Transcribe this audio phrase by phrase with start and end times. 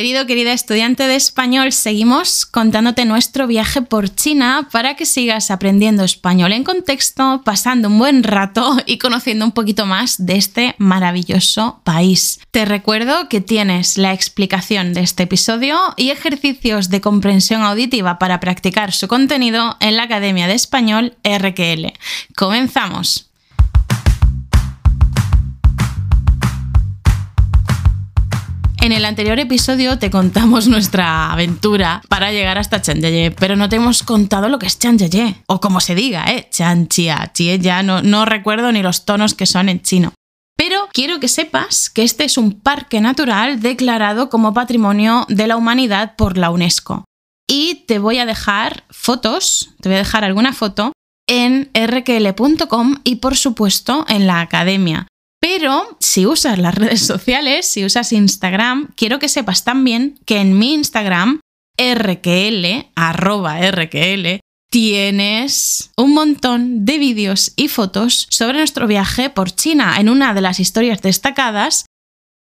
[0.00, 6.04] Querido, querida estudiante de español, seguimos contándote nuestro viaje por China para que sigas aprendiendo
[6.04, 11.82] español en contexto, pasando un buen rato y conociendo un poquito más de este maravilloso
[11.84, 12.40] país.
[12.50, 18.40] Te recuerdo que tienes la explicación de este episodio y ejercicios de comprensión auditiva para
[18.40, 21.92] practicar su contenido en la Academia de Español RQL.
[22.34, 23.29] Comenzamos.
[28.80, 33.76] En el anterior episodio te contamos nuestra aventura para llegar hasta Chanyaye, pero no te
[33.76, 36.48] hemos contado lo que es Chanyaye, o como se diga, ¿eh?
[36.50, 40.14] Chanchia, ya no, no recuerdo ni los tonos que son en chino.
[40.56, 45.56] Pero quiero que sepas que este es un parque natural declarado como Patrimonio de la
[45.56, 47.04] Humanidad por la UNESCO.
[47.46, 50.92] Y te voy a dejar fotos, te voy a dejar alguna foto
[51.28, 55.06] en rkl.com y por supuesto en la academia.
[55.60, 60.58] Pero si usas las redes sociales, si usas Instagram, quiero que sepas también que en
[60.58, 61.40] mi Instagram,
[61.76, 64.40] rql, arroba rql,
[64.70, 70.00] tienes un montón de vídeos y fotos sobre nuestro viaje por China.
[70.00, 71.84] En una de las historias destacadas,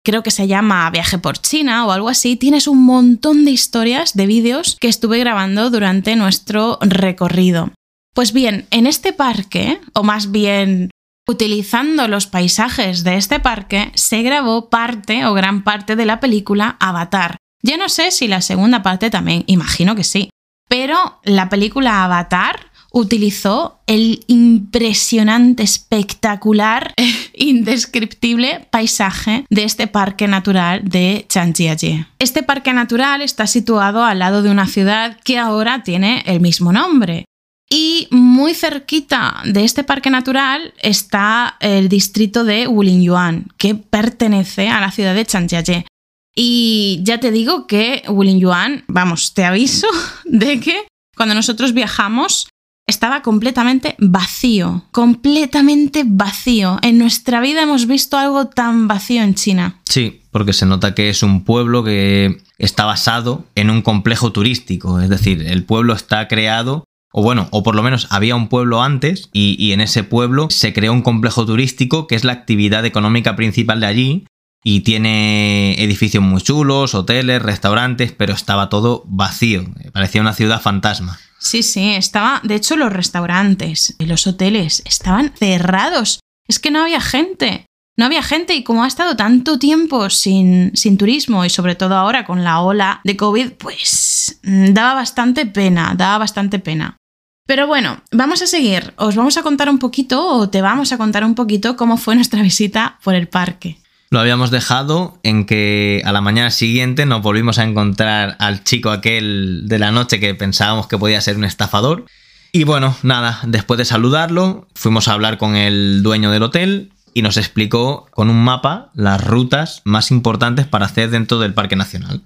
[0.05, 4.15] creo que se llama Viaje por China o algo así, tienes un montón de historias
[4.15, 7.73] de vídeos que estuve grabando durante nuestro recorrido.
[8.15, 10.91] Pues bien, en este parque, o más bien
[11.31, 16.79] Utilizando los paisajes de este parque, se grabó parte o gran parte de la película
[16.81, 17.37] Avatar.
[17.63, 20.31] Ya no sé si la segunda parte también, imagino que sí,
[20.71, 26.95] pero la película Avatar utilizó el impresionante, espectacular,
[27.35, 32.07] indescriptible paisaje de este parque natural de Chanjiaji.
[32.19, 36.73] Este parque natural está situado al lado de una ciudad que ahora tiene el mismo
[36.73, 37.27] nombre,
[37.71, 44.81] y muy cerquita de este parque natural está el distrito de Wulingyuan, que pertenece a
[44.81, 45.87] la ciudad de Chanjiaye.
[46.35, 49.89] Y ya te digo que Wulingyuan, vamos, te aviso
[50.25, 52.49] de que cuando nosotros viajamos
[52.87, 56.79] estaba completamente vacío, completamente vacío.
[56.81, 59.79] En nuestra vida hemos visto algo tan vacío en China.
[59.85, 65.01] Sí, porque se nota que es un pueblo que está basado en un complejo turístico,
[65.01, 68.83] es decir, el pueblo está creado o bueno, o por lo menos había un pueblo
[68.83, 73.37] antes y, en ese pueblo se creó un complejo turístico que es la actividad económica
[73.37, 74.27] principal de allí
[74.63, 81.19] y tiene edificios muy chulos, hoteles, restaurantes, pero estaba todo vacío, parecía una ciudad fantasma.
[81.39, 86.83] Sí, sí, estaba, de hecho los restaurantes y los hoteles estaban cerrados, es que no
[86.83, 87.67] había gente.
[87.99, 91.97] No había gente y como ha estado tanto tiempo sin, sin turismo y sobre todo
[91.97, 96.97] ahora con la ola de COVID, pues mm, daba bastante pena, daba bastante pena.
[97.45, 98.95] Pero bueno, vamos a seguir.
[98.99, 102.15] Os vamos a contar un poquito o te vamos a contar un poquito cómo fue
[102.15, 103.79] nuestra visita por el parque.
[104.11, 108.91] Lo habíamos dejado en que a la mañana siguiente nos volvimos a encontrar al chico
[108.91, 112.05] aquel de la noche que pensábamos que podía ser un estafador.
[112.53, 117.23] Y bueno, nada, después de saludarlo, fuimos a hablar con el dueño del hotel y
[117.23, 122.23] nos explicó con un mapa las rutas más importantes para hacer dentro del Parque Nacional.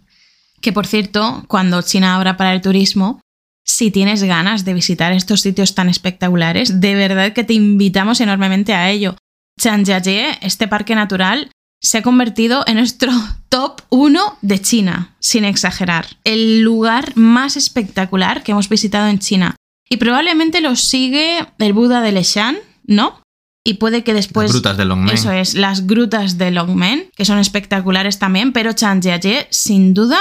[0.61, 3.21] Que por cierto, cuando China abra para el turismo,
[3.65, 8.75] si tienes ganas de visitar estos sitios tan espectaculares, de verdad que te invitamos enormemente
[8.75, 9.17] a ello.
[9.59, 11.51] Chanjiaye, este parque natural,
[11.81, 13.13] se ha convertido en nuestro
[13.49, 16.07] top 1 de China, sin exagerar.
[16.25, 19.57] El lugar más espectacular que hemos visitado en China.
[19.89, 22.57] Y probablemente lo sigue el Buda de Leshan,
[22.87, 23.22] ¿no?
[23.65, 24.47] Y puede que después...
[24.47, 25.15] Las grutas de Longmen.
[25.15, 30.19] Eso es, las grutas de Longmen, que son espectaculares también, pero Chanjiaye, sin duda,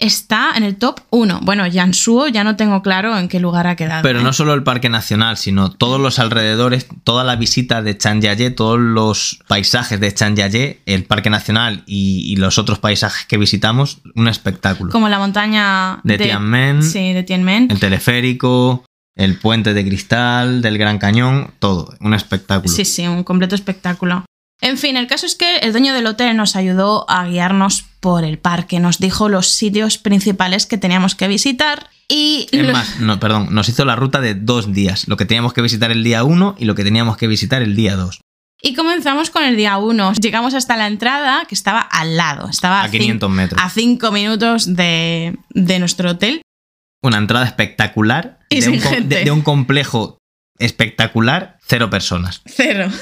[0.00, 1.40] está en el top 1.
[1.42, 4.02] Bueno, Yansuo ya no tengo claro en qué lugar ha quedado.
[4.02, 4.22] Pero ¿eh?
[4.22, 8.80] no solo el parque nacional, sino todos los alrededores, toda la visita de Chanjiaye, todos
[8.80, 14.90] los paisajes de Chanjiaye, el parque nacional y, los otros paisajes que visitamos, un espectáculo.
[14.90, 16.82] Como la montaña de, Tianmen.
[16.82, 17.70] Sí, de Tianmen.
[17.70, 18.82] El teleférico,
[19.16, 22.72] el puente de cristal, del Gran Cañón, todo, un espectáculo.
[22.74, 24.24] Sí, sí, un completo espectáculo.
[24.62, 28.24] En fin, el caso es que el dueño del hotel nos ayudó a guiarnos por
[28.24, 32.46] el parque, nos dijo los sitios principales que teníamos que visitar y...
[32.52, 35.62] Es más, no, perdón, nos hizo la ruta de dos días, lo que teníamos que
[35.62, 38.20] visitar el día 1 y lo que teníamos que visitar el día 2.
[38.62, 40.14] Y comenzamos con el día 1.
[40.20, 42.48] Llegamos hasta la entrada, que estaba al lado.
[42.48, 43.62] Estaba a 500 metros.
[43.62, 46.42] A 5 minutos de, de, nuestro hotel
[47.02, 50.18] una entrada espectacular de un, complejo
[50.58, 52.42] espectacular, cero personas.
[52.46, 52.90] Cero.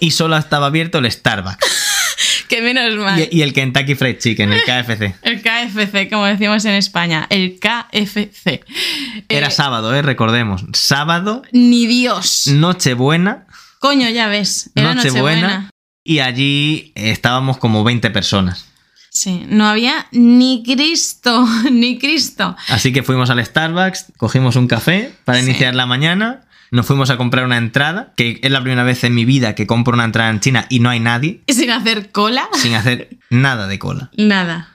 [0.00, 1.88] Y solo estaba abierto el Starbucks.
[2.48, 3.28] que menos mal.
[3.32, 5.14] Y, el Kentucky Fried Chicken, el KFC.
[5.22, 8.64] El KFC, como decimos en España, el KFC.
[9.28, 10.02] Era eh, sábado, ¿eh?
[10.02, 10.64] Recordemos.
[10.72, 11.42] Sábado.
[11.50, 12.46] Ni Dios.
[12.46, 13.46] Nochebuena.
[13.80, 14.70] Coño, ya ves.
[14.76, 15.70] Era Nochebuena.
[16.04, 18.68] Y allí estábamos como 20 personas.
[19.10, 22.56] Sí, no había ni Cristo, ni Cristo.
[22.68, 25.44] Así que fuimos al Starbucks, cogimos un café para Sí.
[25.50, 26.42] iniciar la mañana.
[26.70, 29.66] Nos fuimos a comprar una entrada, que es la primera vez en mi vida que
[29.66, 33.66] compro una entrada en China y no hay nadie, Sin hacer cola, sin hacer nada
[33.66, 34.10] de cola.
[34.16, 34.68] nada.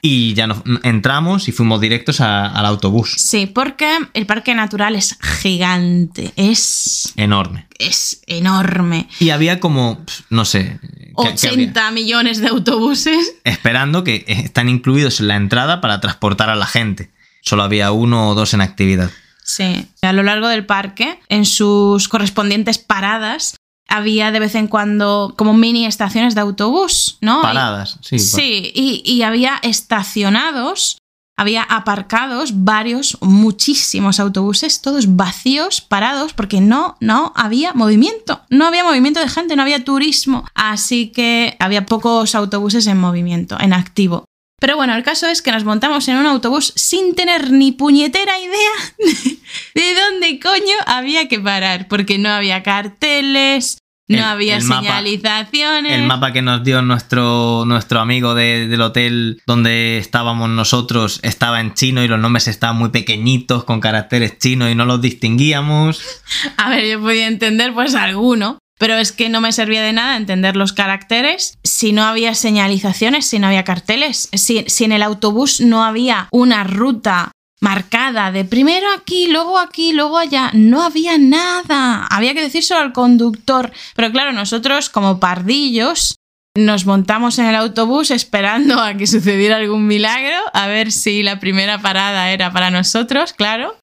[0.00, 3.12] Y ya nos entramos y fuimos directos a- al autobús.
[3.18, 7.66] Sí, porque el parque natural es gigante, es, Enorme.
[7.78, 9.08] es enorme.
[9.20, 11.66] Y había como, no sé, ¿qué- qué habría?
[11.68, 13.34] 80 millones de autobuses.
[13.44, 17.10] esperando que están incluidos en la entrada para transportar a la gente.
[17.42, 19.10] Solo había uno o dos en actividad.
[19.48, 23.56] Sí, a lo largo del parque, en sus correspondientes paradas,
[23.88, 27.40] había de vez en cuando como mini estaciones de autobús, ¿no?
[27.40, 28.18] Paradas, sí.
[28.18, 30.98] Sí, y, y había estacionados,
[31.38, 38.42] había aparcados varios, muchísimos autobuses, todos vacíos, parados, porque no, no había movimiento.
[38.50, 40.44] No había movimiento de gente, no había turismo.
[40.54, 44.26] Así que había pocos autobuses en movimiento, en activo.
[44.60, 48.38] Pero bueno, el caso es que nos montamos en un autobús sin tener ni puñetera
[48.40, 48.70] idea
[49.74, 53.78] de dónde coño había que parar, porque no había carteles,
[54.08, 55.92] no El- había el mapa- señalizaciones.
[55.92, 61.60] El mapa que nos dio nuestro, nuestro amigo de- del hotel donde estábamos nosotros estaba
[61.60, 66.02] en chino y los nombres estaban muy pequeñitos con caracteres chinos y no los distinguíamos.
[66.56, 70.16] A ver, yo podía entender pues alguno, pero es que no me servía de nada
[70.16, 75.60] entender los caracteres si no había señalizaciones, si no había carteles, si, en el autobús
[75.60, 80.50] no había una ruta marcada de primero aquí, luego aquí, luego allá.
[80.54, 82.06] No había nada.
[82.06, 83.72] Había que decírselo al conductor.
[83.96, 86.14] Pero claro, nosotros como pardillos
[86.56, 91.40] nos montamos en el autobús esperando a que sucediera algún milagro, a ver si la
[91.40, 93.76] primera parada era para nosotros, claro.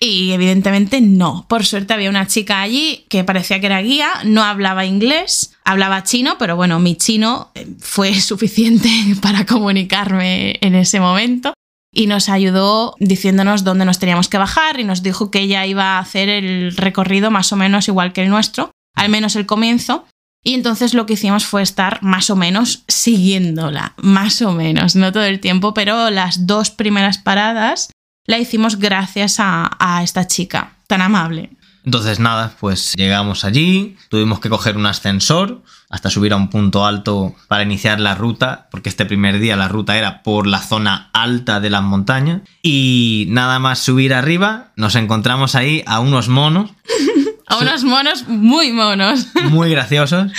[0.00, 1.46] Y evidentemente no.
[1.48, 6.02] Por suerte había una chica allí que parecía que era guía, no hablaba inglés, hablaba
[6.02, 8.88] chino, pero bueno, mi chino eh, fue suficiente
[9.22, 11.54] para comunicarme en ese momento.
[11.96, 15.96] Y nos ayudó diciéndonos dónde nos teníamos que bajar y nos dijo que ella iba
[15.96, 20.04] a hacer el recorrido más o menos igual que el nuestro, al menos el comienzo.
[20.42, 25.12] Y entonces lo que hicimos fue estar más o menos siguiéndola, más o menos, no
[25.12, 27.90] todo el tiempo, pero las dos primeras paradas
[28.26, 31.50] la hicimos gracias a, a esta chica tan amable.
[31.84, 36.86] Entonces nada, pues llegamos allí, tuvimos que coger un ascensor hasta subir a un punto
[36.86, 41.10] alto para iniciar la ruta, porque este primer día la ruta era por la zona
[41.12, 42.40] alta de las montañas.
[42.62, 46.70] Y nada más subir arriba, nos encontramos ahí a unos monos
[47.46, 49.28] A unos monos muy monos.
[49.50, 50.32] muy graciosos,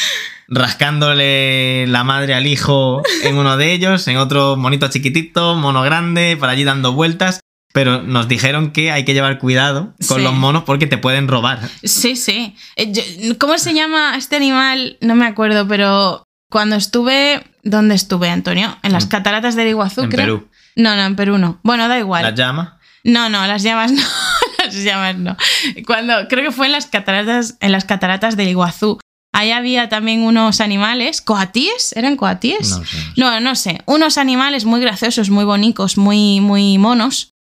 [0.47, 6.35] rascándole la madre al hijo en uno de ellos, en otro monito chiquitito, mono grande,
[6.39, 7.41] por allí dando vueltas.
[7.75, 10.23] Pero nos dijeron que hay que llevar cuidado con Sí.
[10.23, 11.59] los monos porque te pueden robar.
[11.83, 12.55] Sí, sí.
[12.77, 14.95] Eh, ¿Cómo se llama este animal?
[15.01, 17.43] No me acuerdo, pero cuando estuve...
[17.63, 18.77] ¿Dónde estuve, Antonio?
[18.81, 20.25] En las cataratas del Iguazú, en creo.
[20.25, 20.49] Perú.
[20.77, 21.59] No, no, en Perú no.
[21.63, 22.23] Bueno, da igual.
[22.23, 22.69] Las llamas.
[23.03, 24.01] No, no, las llamas no.
[24.63, 25.35] las llamas no.
[25.85, 28.99] Cuando creo que fue en las cataratas, en las cataratas del Iguazú.
[29.33, 32.69] Ahí había también unos animales, coatíes, ¿eran coatíes?
[32.69, 32.97] No sé.
[33.17, 33.81] No, no sé.
[33.85, 37.34] Unos animales muy graciosos, muy bonitos, muy, muy monos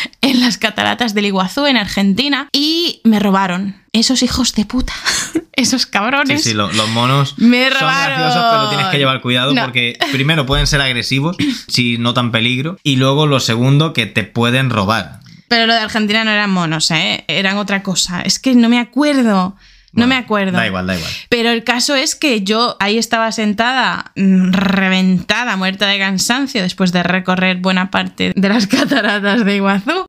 [0.20, 3.76] en las cataratas del Iguazú, en Argentina, y me robaron.
[3.92, 4.92] Esos hijos de puta.
[5.52, 6.44] Esos Sí, cabrones.
[6.44, 8.18] sí, lo- los monos Me son robaron.
[8.18, 9.62] graciosos, pero tienes que llevar cuidado No.
[9.62, 11.36] porque primero pueden ser agresivos
[11.68, 15.20] si notan peligro y luego lo segundo que te pueden robar.
[15.48, 17.24] Pero lo de Argentina no eran monos, ¿eh?
[17.28, 18.20] Eran otra cosa.
[18.22, 19.56] Es que no me acuerdo.
[19.96, 20.56] No me acuerdo.
[20.56, 21.10] Da igual, da igual.
[21.28, 26.92] Pero el caso es que yo ahí estaba sentada, mm, reventada, muerta de cansancio, después
[26.92, 30.06] de recorrer buena parte de las cataratas de Iguazú.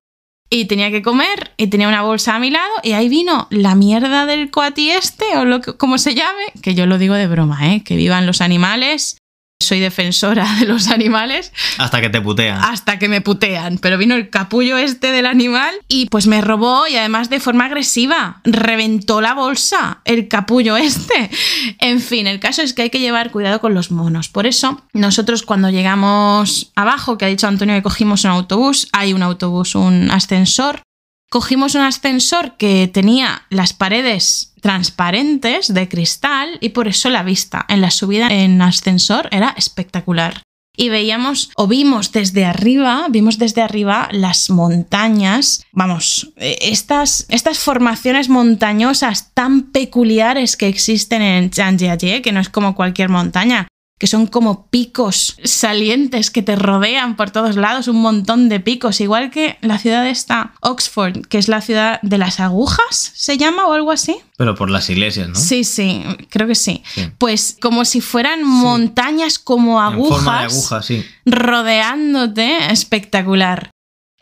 [0.50, 3.76] Y tenía que comer, y tenía una bolsa a mi lado, y ahí vino la
[3.76, 7.28] mierda del coati este, o lo que, como se llame, que yo lo digo de
[7.28, 7.84] broma, ¿eh?
[7.84, 9.18] Que vivan los animales.
[9.60, 12.60] Soy defensora de los animales Hasta que te putean.
[12.64, 13.80] hasta que me putean.
[13.80, 17.66] Pero vino el capullo este del animal y pues me robó y además de forma
[17.66, 18.42] agresiva.
[18.44, 21.32] Reventó la bolsa el capullo este.
[21.80, 24.30] En fin, el caso es que hay que llevar cuidado con los monos.
[24.30, 29.14] Por eso, nosotros cuando llegamos abajo, que ha dicho Antonio que cogimos un autobús, hay
[29.14, 30.82] un autobús, un ascensor.
[31.30, 37.66] Cogimos un ascensor que tenía las paredes transparentes de cristal y por eso la vista
[37.68, 40.42] en la subida en ascensor era espectacular
[40.78, 47.60] y veíamos o vimos desde arriba, vimos desde arriba las montañas, vamos, eh, estas, estas
[47.60, 53.68] formaciones montañosas tan peculiares que existen en Zhangjiajie, que no es como cualquier montaña.
[53.98, 59.02] Que son como picos salientes que te rodean por todos lados, un montón de picos,
[59.02, 63.66] igual que la ciudad esta, Oxford, que es la ciudad de las agujas, ¿se llama
[63.66, 64.18] o algo así?
[64.38, 65.36] Pero por las iglesias, ¿no?
[65.36, 66.84] Sí, sí, creo que sí.
[66.94, 67.10] Sí.
[67.18, 71.04] Pues como si fueran montañas como En forma de agujas aguja, sí.
[71.26, 73.72] rodeándote, espectacular.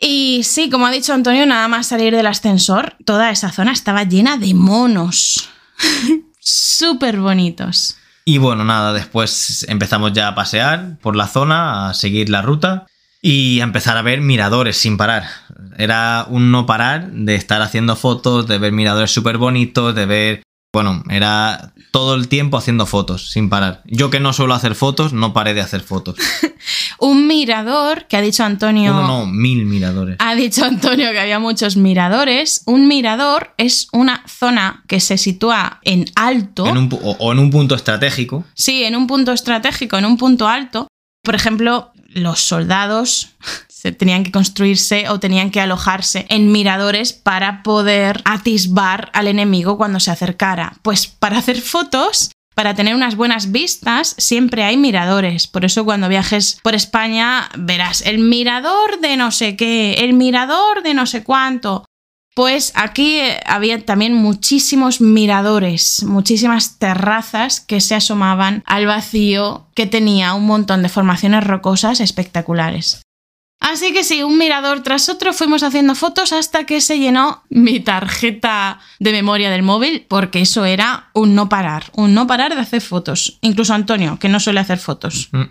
[0.00, 4.04] Y sí, como ha dicho Antonio, nada más salir del ascensor, toda esa zona estaba
[4.04, 5.48] llena de monos.
[6.40, 7.96] Súper bonitos.
[8.28, 12.84] Y bueno, nada, después empezamos ya a pasear por la zona, a seguir la ruta
[13.22, 15.28] y a empezar a ver miradores sin parar.
[15.78, 20.42] Era un no parar de estar haciendo fotos, de ver miradores súper bonitos, de ver...
[20.76, 23.80] Bueno, era todo el tiempo haciendo fotos, sin parar.
[23.86, 26.16] Yo que no suelo hacer fotos, no paré de hacer fotos.
[26.98, 28.92] Un mirador que ha dicho Antonio.
[28.92, 30.16] Uno no, mil miradores.
[30.18, 32.60] Ha dicho Antonio que había muchos miradores.
[32.66, 36.66] Un mirador es una zona que se sitúa en alto.
[36.66, 38.44] En un pu- o, o en un punto estratégico.
[38.52, 40.88] Sí, en un punto estratégico, en un punto alto.
[41.22, 43.30] Por ejemplo, los soldados
[43.92, 50.00] tenían que construirse o tenían que alojarse en miradores para poder atisbar al enemigo cuando
[50.00, 50.74] se acercara.
[50.82, 55.46] Pues para hacer fotos, para tener unas buenas vistas, siempre hay miradores.
[55.46, 60.82] Por eso cuando viajes por España verás el mirador de no sé qué, el mirador
[60.82, 61.84] de no sé cuánto.
[62.36, 69.86] Pues aquí eh, había también muchísimos miradores, muchísimas terrazas que se asomaban al vacío que
[69.86, 73.00] tenía un montón de formaciones rocosas espectaculares.
[73.66, 77.80] Así que sí, un mirador tras otro fuimos haciendo fotos hasta que se llenó mi
[77.80, 82.60] tarjeta de memoria del móvil, porque eso era un no parar, un no parar de
[82.60, 83.38] hacer fotos.
[83.40, 85.30] Incluso Antonio, que no suele hacer fotos.
[85.32, 85.50] Mm.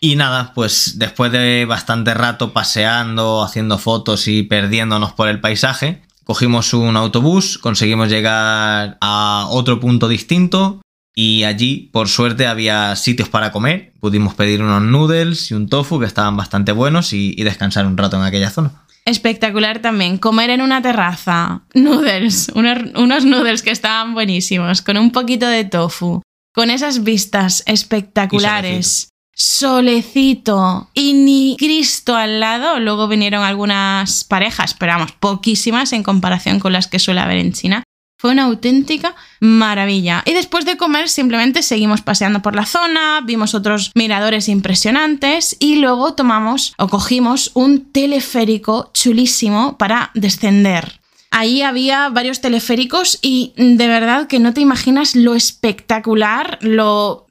[0.00, 6.02] Y nada, pues después de bastante rato paseando, haciendo fotos y perdiéndonos por el paisaje,
[6.24, 10.82] cogimos un autobús, conseguimos llegar a otro punto distinto
[11.22, 13.92] y allí, por suerte, había sitios para comer.
[14.00, 18.16] Pudimos pedir unos noodles y un tofu que estaban bastante buenos y, descansar un rato
[18.16, 18.86] en aquella zona.
[19.04, 25.12] Espectacular también, comer en una terraza, noodles, unos, unos noodles que estaban buenísimos, con un
[25.12, 26.22] poquito de tofu,
[26.54, 32.80] con esas vistas espectaculares, solecito y ni Cristo al lado.
[32.80, 37.52] Luego vinieron algunas parejas, pero vamos, poquísimas en comparación con las que suele haber en
[37.52, 37.82] China.
[38.20, 40.22] Fue una auténtica maravilla.
[40.26, 45.76] Y después de comer simplemente seguimos paseando por la zona, vimos otros miradores impresionantes y
[45.76, 51.00] luego tomamos o cogimos un teleférico chulísimo para descender.
[51.30, 57.26] Ahí había varios teleféricos y de verdad que no te imaginas lo espectacular, lo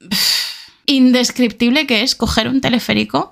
[0.86, 3.30] indescriptible que es coger un teleférico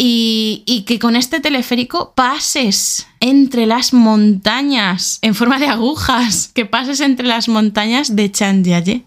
[0.00, 6.64] y, y, que con este teleférico pases entre las montañas en forma de agujas, que
[6.64, 9.04] pases entre las montañas de Chanjiaye.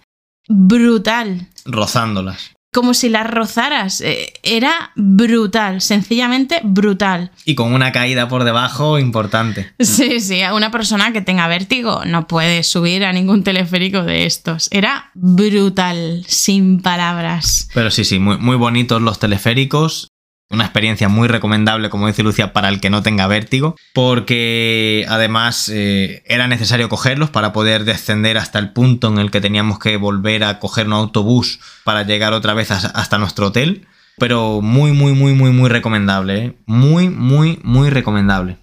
[0.50, 1.48] Brutal.
[1.66, 2.52] Rozándolas.
[2.74, 4.02] Como si las rozaras.
[4.02, 7.32] Eh, Era brutal, sencillamente brutal.
[7.44, 9.74] Y con una caída por debajo importante.
[9.80, 14.26] Sí, sí, a una persona que tenga vértigo no puede subir a ningún teleférico de
[14.26, 14.70] estos.
[14.72, 17.70] Era brutal, sin palabras.
[17.74, 20.11] Pero sí, sí, muy, muy bonitos los teleféricos.
[20.52, 25.70] Una experiencia muy recomendable, como dice Lucia, para el que no tenga vértigo, porque además
[25.74, 29.96] eh, era necesario cogerlos para poder descender hasta el punto en el que teníamos que
[29.98, 33.88] volver a coger un autobús para llegar otra vez hasta nuestro hotel.
[34.18, 36.46] Pero muy, muy, muy, muy, muy recomendable.
[36.46, 36.54] ¿eh?
[36.66, 38.58] Muy, muy, muy recomendable.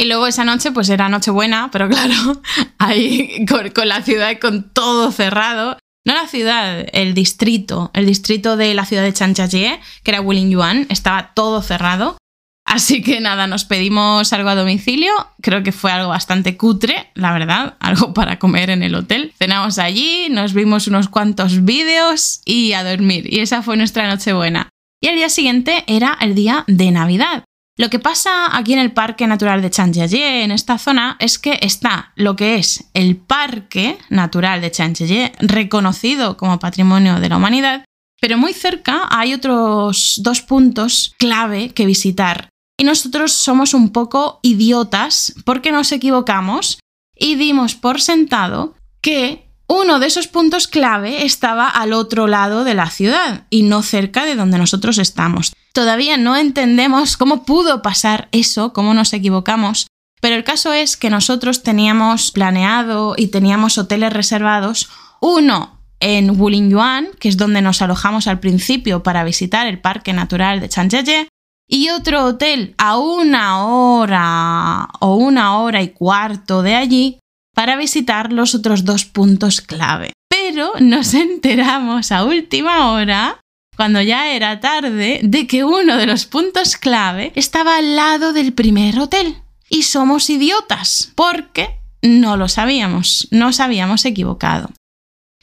[0.00, 2.40] Y luego esa noche, pues era Nochebuena, pero claro,
[2.78, 5.76] ahí con la ciudad con todo cerrado.
[6.06, 7.90] No la ciudad, el distrito.
[7.92, 12.16] El distrito de la ciudad de Chanchajie, que era Yuan, estaba todo cerrado.
[12.64, 15.12] Así que nada, nos pedimos algo a domicilio.
[15.42, 17.76] Creo que fue algo bastante cutre, la verdad.
[17.80, 19.32] Algo para comer en el hotel.
[19.36, 23.32] Cenamos allí, nos vimos unos cuantos vídeos y a dormir.
[23.32, 24.68] Y esa fue nuestra Nochebuena.
[25.02, 27.44] Y el día siguiente era el día de Navidad.
[27.80, 31.58] Lo que pasa aquí en el Parque Natural de Chanjiaye, en esta zona, es que
[31.62, 37.86] está lo que es el Parque Natural de Chanjiaye, reconocido como Patrimonio de la Humanidad,
[38.20, 42.50] pero muy cerca hay otros dos puntos clave que visitar.
[42.78, 46.80] Y nosotros somos un poco idiotas porque nos equivocamos
[47.16, 52.74] y dimos por sentado que uno de esos puntos clave estaba al otro lado de
[52.74, 55.54] la ciudad y no cerca de donde nosotros estamos.
[55.72, 59.86] Todavía no entendemos cómo pudo pasar eso, cómo nos equivocamos,
[60.20, 67.08] pero el caso es que nosotros teníamos planeado y teníamos hoteles reservados, uno en Wulingyuan,
[67.18, 71.28] que es donde nos alojamos al principio para visitar el Parque Natural de Chanjiaye,
[71.68, 77.20] y otro hotel a una hora o una hora y cuarto de allí
[77.54, 80.12] para visitar los otros dos puntos clave.
[80.28, 83.40] Pero nos enteramos a última hora
[83.80, 88.52] cuando ya era tarde, de que uno de los puntos clave estaba al lado del
[88.52, 89.38] primer hotel.
[89.70, 94.70] Y somos idiotas, porque no lo sabíamos, nos habíamos equivocado.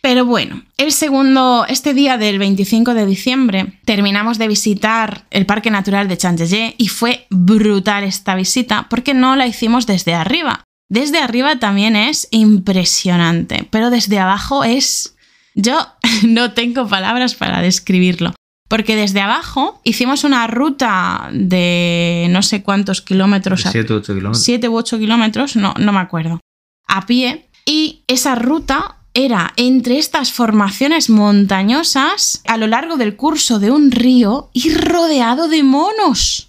[0.04, 5.72] Pero bueno, el segundo, este día del 25 de diciembre, terminamos de visitar el Parque
[5.72, 10.64] Natural de Chanjeye y fue brutal esta visita porque no la hicimos desde arriba.
[10.90, 15.16] Desde arriba también es impresionante, pero desde abajo es...
[15.58, 15.88] Yo
[16.24, 18.34] no tengo palabras para describirlo.
[18.70, 23.62] Porque desde abajo hicimos una ruta de no sé cuántos kilómetros.
[23.62, 24.44] 7 u 8 kilómetros.
[24.44, 26.42] 7 u 8 kilómetros, no, no me acuerdo.
[26.86, 27.50] A pie.
[27.66, 33.90] Y esa ruta era entre estas formaciones montañosas a lo largo del curso de un
[33.90, 36.47] río y rodeado de monos.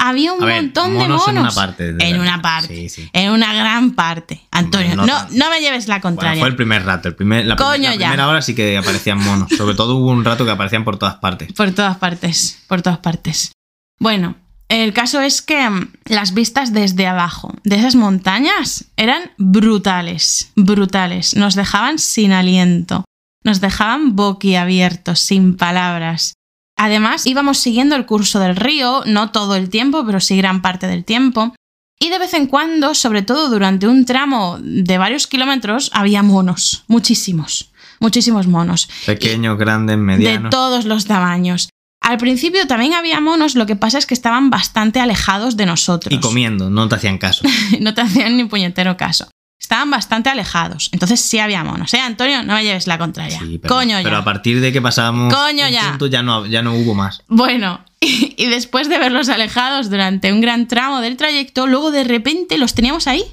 [0.00, 2.74] Había un ver, montón de monos en una parte, En una parte.
[2.74, 3.10] Sí, sí.
[3.12, 4.40] En una gran parte.
[4.52, 6.40] Antonio, No no, me lleves la Bueno, contraria.
[6.40, 7.08] fue el primer rato.
[7.08, 7.94] El primer, la, ya.
[7.96, 9.50] primera hora sí que aparecían monos.
[9.56, 11.52] Sobre todo hubo un rato que aparecían por todas partes.
[11.52, 13.50] Por todas partes, por todas partes.
[13.98, 14.36] Bueno,
[14.68, 21.34] el caso es que mm, las vistas desde abajo de esas montañas eran brutales, brutales.
[21.34, 23.04] Nos dejaban sin aliento,
[23.42, 26.34] nos dejaban boquiabiertos, sin palabras.
[26.78, 30.86] Además, íbamos siguiendo el curso del río, no todo el tiempo, pero sí gran parte
[30.86, 31.54] del tiempo.
[32.00, 36.84] Y de vez en cuando, sobre todo durante un tramo de varios kilómetros, había monos,
[36.86, 38.88] muchísimos, muchísimos monos.
[39.04, 40.50] Pequeños, grandes, de medianos.
[40.50, 41.68] todos los tamaños.
[42.00, 46.14] Al principio también había monos, lo que pasa es que estaban bastante alejados de nosotros.
[46.14, 47.42] Y comiendo, no te hacían caso.
[47.80, 49.28] no te hacían ni puñetero caso.
[49.60, 50.88] Estaban bastante alejados.
[50.92, 51.92] Entonces sí había monos.
[51.92, 52.42] ¿Eh, Antonio?
[52.42, 53.38] No me lleves la contraria.
[53.40, 54.04] Sí, pero, Coño ya.
[54.04, 55.88] pero a partir de que pasábamos Coño un ya.
[55.90, 57.22] punto ya no, ya no hubo más.
[57.28, 62.56] Bueno, y después de verlos alejados durante un gran tramo del trayecto, luego de repente
[62.56, 63.24] los teníamos ahí.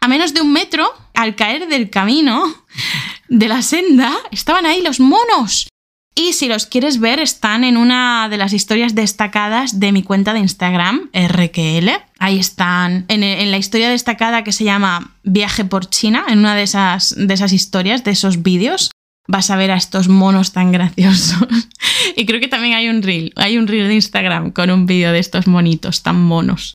[0.00, 2.44] A menos de un metro, al caer del camino,
[3.28, 5.68] de la senda, estaban ahí los monos.
[6.16, 10.32] Y si los quieres ver, están en una de las historias destacadas de mi cuenta
[10.32, 11.90] de Instagram, RQL.
[12.20, 16.62] Ahí están, en, la historia destacada que se llama Viaje por China, en una de
[16.62, 18.90] esas, de esas historias, de esos vídeos,
[19.26, 21.48] vas a ver a estos monos tan graciosos.
[22.16, 25.10] y creo que también hay un reel, hay un reel de Instagram con un vídeo
[25.10, 26.74] de estos monitos tan monos.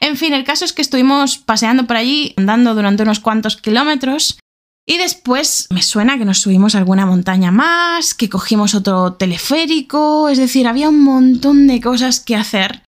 [0.00, 4.40] En fin, el caso es que estuvimos paseando por allí, andando durante unos cuantos kilómetros.
[4.86, 10.28] Y después me suena que nos subimos a alguna montaña más, que cogimos otro teleférico,
[10.28, 12.82] es decir, había un montón de cosas que hacer.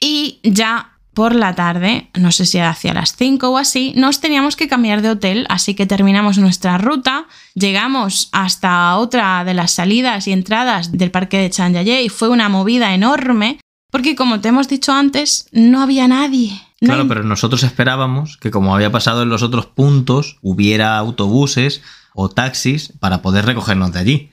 [0.00, 4.54] Y ya por la tarde, no sé si hacia las 5 o así, nos teníamos
[4.54, 10.28] que cambiar de hotel, así que terminamos nuestra ruta, llegamos hasta otra de las salidas
[10.28, 14.68] y entradas del parque de Chanyaye y fue una movida enorme, porque como te hemos
[14.68, 16.65] dicho antes, no había nadie.
[16.86, 21.82] Claro, pero nosotros esperábamos que como había pasado en los otros puntos, hubiera autobuses
[22.14, 24.30] o taxis para poder recogernos de allí.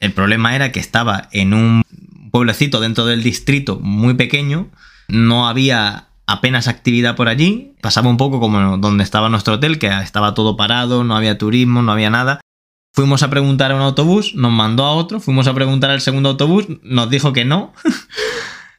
[0.00, 1.82] El problema era que estaba en un
[2.30, 4.70] pueblecito dentro del distrito muy pequeño,
[5.08, 9.88] no había apenas actividad por allí, pasaba un poco como donde estaba nuestro hotel, que
[9.88, 12.40] estaba todo parado, no había turismo, no había nada.
[12.92, 16.30] Fuimos a preguntar a un autobús, nos mandó a otro, fuimos a preguntar al segundo
[16.30, 17.72] autobús, nos dijo que no.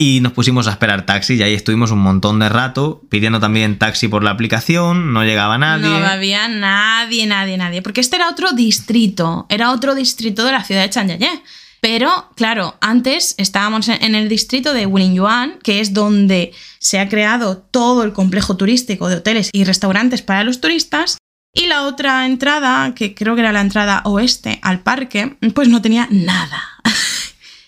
[0.02, 3.78] Y nos pusimos a esperar taxi y ahí estuvimos un montón de rato pidiendo también
[3.78, 5.88] taxi por la aplicación, no llegaba nadie.
[5.88, 7.84] No había nadie, nadie, nadie.
[7.84, 9.46] Porque este era otro distrito.
[9.48, 11.44] Era otro distrito de la ciudad de Chanyaye.
[11.82, 17.60] Pero, claro, antes estábamos en el distrito de Wulingyuan, que es donde se ha creado
[17.60, 21.18] todo el complejo turístico de hoteles y restaurantes para los turistas.
[21.54, 25.80] Y la otra entrada, que creo que era la entrada oeste al parque, pues no
[25.80, 26.64] tenía nada.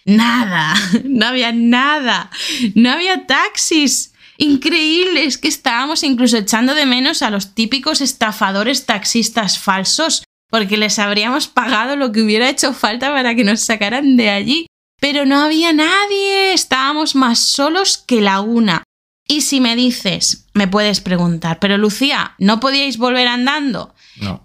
[0.06, 0.74] nada.
[1.04, 2.30] No había nada.
[2.76, 4.14] No había taxis.
[4.38, 10.78] Increíble, es que estábamos incluso echando de menos a los típicos estafadores taxistas falsos, porque
[10.78, 14.68] les habríamos pagado lo que hubiera hecho falta para que nos sacaran de allí.
[15.00, 18.84] Pero no había nadie, estábamos más solos que la una.
[19.28, 23.93] Y si me dices, me puedes preguntar, pero Lucía, ¿no podíais volver andando?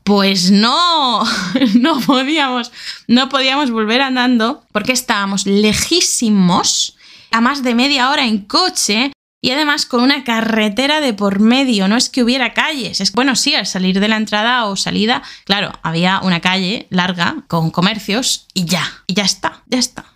[0.05, 1.25] Pues no,
[1.75, 2.73] no podíamos,
[3.07, 6.97] no podíamos volver andando porque estábamos lejísimos,
[7.31, 11.89] a más de media hora en coche y además con una carretera de por medio.
[11.89, 15.23] No es que hubiera calles, es bueno, sí, al salir de la entrada o salida,
[15.45, 20.07] claro, había una calle larga con comercios y ya, y ya está, ya está.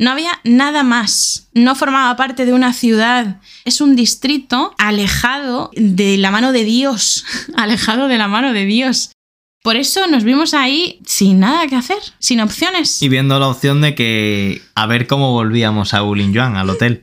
[0.00, 1.48] No había nada más.
[1.54, 3.40] No formaba parte de una ciudad.
[3.64, 7.24] Es un distrito alejado de la mano de Dios.
[7.56, 9.12] alejado de la mano de Dios.
[9.62, 13.02] Por eso nos vimos ahí sin nada que hacer, sin opciones.
[13.02, 17.02] Y viendo la opción de que a ver cómo volvíamos a Yuan, al hotel.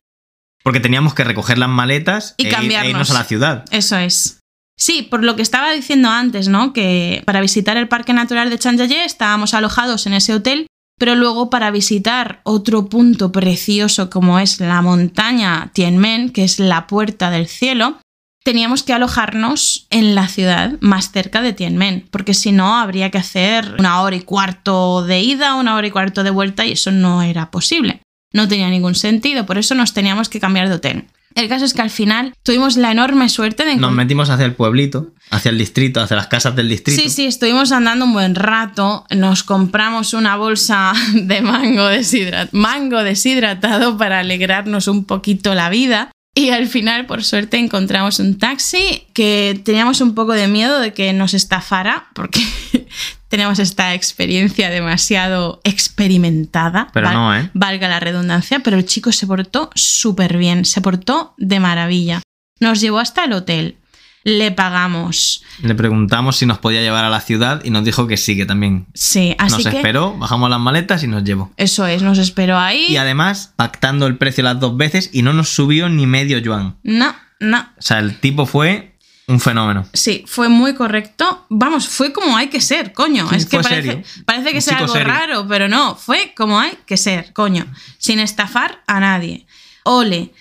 [0.63, 2.89] Porque teníamos que recoger las maletas Y e, ir- e cambiarnos.
[2.91, 3.65] irnos a la ciudad.
[3.71, 4.39] Eso es.
[4.77, 6.73] Sí, por lo que estaba diciendo antes, ¿no?
[6.73, 11.49] Que para visitar el Parque Natural de Chanjaye estábamos alojados en ese hotel pero luego
[11.49, 17.47] para visitar otro punto precioso como es la montaña Tianmen, que es la puerta del
[17.47, 17.97] cielo,
[18.43, 23.17] teníamos que alojarnos en la ciudad más cerca de Tianmen, porque si no habría que
[23.17, 26.91] hacer una hora y cuarto de ida, una hora y cuarto de vuelta y eso
[26.91, 28.01] no era posible.
[28.31, 31.05] No tenía ningún sentido, por eso nos teníamos que cambiar de hotel.
[31.35, 34.53] El caso es que al final tuvimos la enorme suerte de Nos metimos hacia el
[34.53, 37.01] pueblito, hacia el distrito, hacia las casas del distrito.
[37.01, 39.05] Sí, sí, estuvimos andando un buen rato.
[39.09, 46.09] Nos compramos una bolsa de mango, deshidrat mango deshidratado para alegrarnos un poquito la vida.
[46.37, 50.93] Y al final, por suerte, encontramos un taxi que teníamos un poco de miedo de
[50.93, 52.41] que nos estafara, porque
[53.29, 56.89] tenemos esta experiencia demasiado experimentada.
[56.93, 57.49] Pero no, ¿eh?
[57.53, 62.21] Valga la redundancia, pero el chico se portó súper bien, se portó de maravilla.
[62.59, 63.77] Nos llevó hasta el hotel
[64.25, 65.43] le pagamos.
[65.61, 68.45] Le preguntamos si nos podía llevar a la ciudad y nos dijo que sí, que
[68.45, 68.87] también.
[68.93, 71.53] Sí, así nos esperó, bajamos las maletas y nos llevó.
[71.57, 72.87] Eso es, nos esperó ahí.
[72.89, 76.75] Y además, pactando el precio las dos veces y no nos subió ni medio yuan.
[76.83, 77.69] No, no.
[77.77, 78.95] O sea, el tipo fue
[79.27, 79.87] un fenómeno.
[79.93, 81.45] Sí, fue muy correcto.
[81.49, 83.29] Vamos, fue como hay que ser, coño.
[83.31, 87.31] es que parece, parece, que sea algo raro, pero no, fue como hay que ser,
[87.31, 87.67] coño.
[87.99, 89.45] Sin estafar a nadie.
[89.83, 90.33] Ole.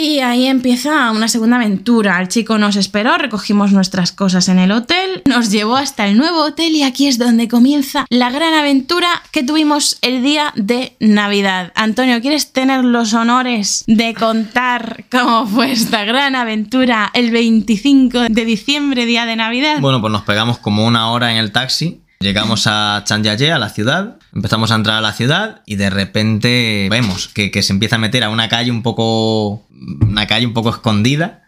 [0.00, 2.20] Y ahí empieza una segunda aventura.
[2.20, 6.40] El chico nos esperó, recogimos nuestras cosas en el hotel, nos llevó hasta el nuevo
[6.44, 11.72] hotel y aquí es donde comienza la gran aventura que tuvimos el día de Navidad.
[11.74, 18.44] Antonio, ¿quieres tener los honores de contar cómo fue esta gran aventura el 25 de
[18.44, 19.80] diciembre, día de Navidad?
[19.80, 23.68] Bueno, pues nos pegamos como una hora en el taxi Llegamos a Chanyaye, a la
[23.68, 28.00] ciudad, empezamos a entrar a la ciudad y de repente vemos que, se empieza a
[28.00, 29.68] meter a una calle un poco.
[29.70, 31.44] una calle un poco escondida.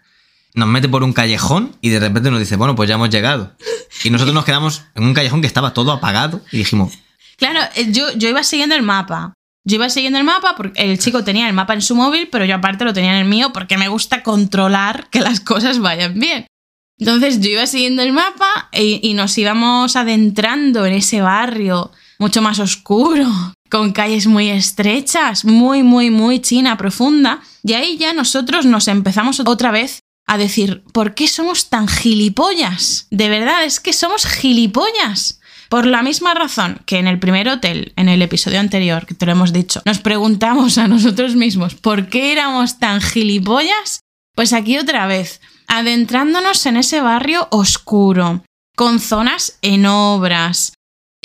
[0.55, 3.57] Nos mete por un callejón y de repente nos dice, bueno, pues ya hemos llegado.
[4.05, 6.99] Y nosotros nos quedamos en un callejón que estaba todo apagado y dijimos.
[7.37, 9.35] Claro, eh, yo, yo iba siguiendo el mapa.
[9.65, 12.45] Yo iba siguiendo el mapa porque el chico tenía el mapa en su móvil, pero
[12.45, 16.19] yo aparte lo tenía en el mío porque me gusta controlar que las cosas vayan
[16.19, 16.47] bien.
[17.01, 22.59] Entonces yo iba siguiendo el mapa y, nos íbamos adentrando en ese barrio mucho más
[22.59, 23.27] oscuro,
[23.71, 27.41] con calles muy estrechas, muy, muy, muy china, profunda.
[27.65, 33.07] Y ahí ya nosotros nos empezamos otra vez a decir, ¿por qué somos tan gilipollas?
[33.11, 35.41] De verdad, es que somos gilipollas.
[35.71, 39.25] Por la misma razón que en el primer hotel, en el episodio anterior, que te
[39.25, 44.01] lo hemos dicho, nos preguntamos a nosotros mismos por qué éramos tan gilipollas,
[44.35, 48.45] pues aquí otra vez, adentrándonos en ese barrio oscuro,
[48.77, 50.75] con zonas en obras.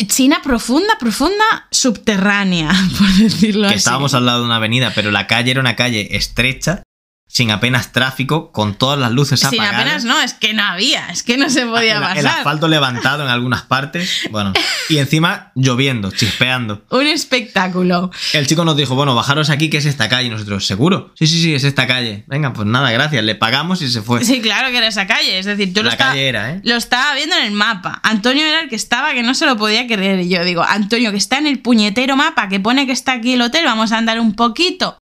[0.08, 3.78] China profunda, profunda, subterránea, por decirlo así.
[3.78, 6.84] Estábamos al lado de una avenida, pero la calle era una calle estrecha
[7.28, 9.70] sin apenas tráfico, con todas las luces apagadas.
[9.70, 12.18] Sin apenas no, es que no había, es que no se podía pasar.
[12.18, 14.54] El asfalto levantado en algunas partes, bueno,
[14.90, 16.86] y encima lloviendo, chispeando.
[16.90, 18.12] Un espectáculo.
[18.34, 21.14] El chico nos dijo, bueno, bajaros aquí que es esta calle, y nosotros, ¿seguro?
[21.16, 22.24] Sí, sí, sí, es esta calle.
[22.28, 24.24] Venga, pues nada, gracias, le pagamos y se fue.
[24.24, 26.62] Sí, claro que era esa calle, es decir, yo lo, estaba, ¿eh?
[26.64, 28.00] lo estaba viendo en el mapa.
[28.04, 30.22] Antonio era el que estaba, que no se lo podía creer.
[30.22, 33.34] Y yo digo, Antonio, que está en el puñetero mapa, que pone que está aquí
[33.34, 34.98] el hotel, vamos a andar un poquito.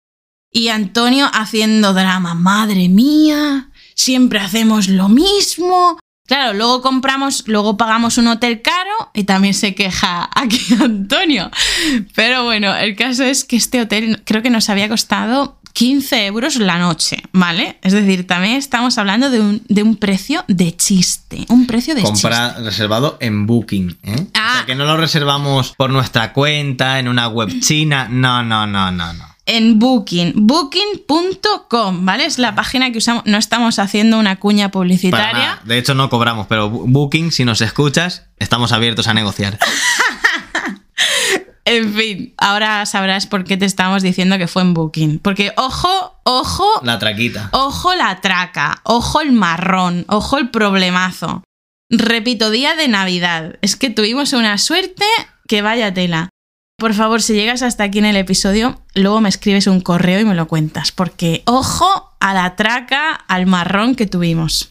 [0.50, 5.98] Y Antonio haciendo drama, madre mía, siempre hacemos lo mismo.
[6.26, 11.50] Claro, luego compramos, luego pagamos un hotel caro y también se queja aquí Antonio.
[12.14, 16.56] Pero bueno, el caso es que este hotel creo que nos había costado 15 euros
[16.56, 17.78] la noche, ¿vale?
[17.82, 23.16] Es decir, también estamos hablando de un, precio de chiste, un precio de Compra reservado
[23.20, 24.12] en Booking, ¿eh?
[24.12, 24.64] O sea, ah.
[24.66, 29.12] que no lo reservamos por nuestra cuenta, en una web china, no, no, no, no,
[29.12, 32.26] no en Booking, booking.com, ¿vale?
[32.26, 35.58] Es la página que usamos, no estamos haciendo una cuña publicitaria.
[35.64, 39.58] De hecho, no cobramos, pero Booking, si nos escuchas, estamos abiertos a negociar.
[41.64, 45.18] en fin, ahora sabrás por qué te estamos diciendo que fue en Booking.
[45.18, 46.68] Porque ojo, ojo.
[46.84, 47.48] La traquita.
[47.52, 51.42] Ojo la traca, ojo el marrón, ojo el problemazo.
[51.90, 53.58] Repito, día de Navidad.
[53.62, 55.06] Es que tuvimos una suerte
[55.48, 56.28] que vaya tela.
[56.78, 60.24] Por favor, si llegas hasta aquí en el episodio, luego me escribes un correo y
[60.24, 64.70] me lo cuentas, porque ojo a la traca, al marrón que tuvimos.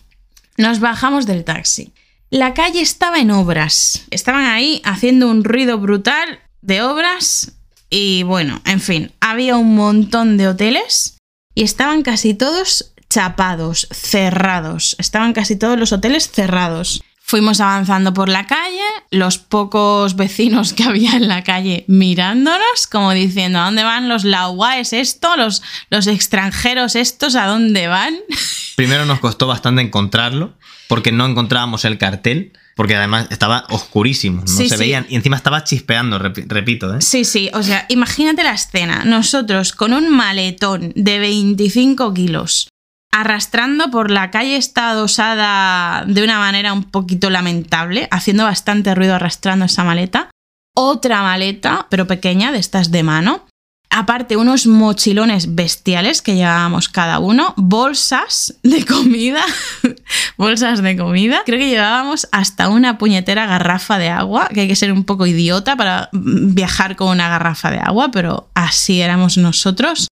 [0.56, 1.92] Nos bajamos del taxi.
[2.30, 4.06] La calle estaba en obras.
[4.10, 7.58] Estaban ahí haciendo un ruido brutal de obras
[7.90, 11.18] y bueno, en fin, había un montón de hoteles
[11.56, 14.96] y estaban casi todos chapados, cerrados.
[14.98, 17.04] Estaban casi todos los hoteles cerrados.
[17.30, 18.80] Fuimos avanzando por la calle
[19.12, 24.24] los pocos vecinos que había en la calle mirándonos, como diciendo, ¿a dónde van los
[24.24, 25.36] lauaes esto?
[25.36, 28.16] ¿Los, los extranjeros estos a dónde van?
[28.78, 30.54] Primero nos costó bastante encontrarlo,
[30.88, 34.84] porque no encontrábamos el cartel, porque además estaba oscurísimo, no Sí, se sí.
[34.84, 37.02] veían, y encima estaba chispeando, repi- repito, ¿eh?
[37.02, 39.04] Sí, sí, o sea, imagínate la escena.
[39.04, 42.70] Nosotros con un maletón de 25 kilos,
[43.12, 49.16] arrastrando por la calle esta adosada de una manera un poquito lamentable, haciendo bastante ruido
[49.16, 50.30] arrastrando esa maleta.
[50.76, 53.46] Otra maleta, pero pequeña, de estas de mano.
[53.90, 59.42] Aparte, unos mochilones bestiales que llevábamos cada uno, bolsas de comida,
[60.38, 61.42] bolsas de comida.
[61.46, 65.26] Creo que llevábamos hasta una puñetera garrafa de agua, que hay que ser un poco
[65.26, 70.08] idiota para mm, viajar con una garrafa de agua, pero así éramos nosotros.